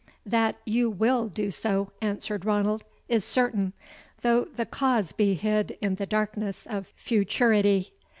"That 0.25 0.57
you 0.65 0.89
WILL 0.89 1.27
do 1.27 1.51
so," 1.51 1.91
answered 2.01 2.43
Ranald, 2.43 2.83
"is 3.07 3.23
certain, 3.23 3.73
though 4.23 4.45
the 4.45 4.65
cause 4.65 5.11
be 5.11 5.35
hid 5.35 5.77
in 5.79 5.93
the 5.93 6.07
darkness 6.07 6.65
of 6.65 6.87
futurity. 6.95 7.93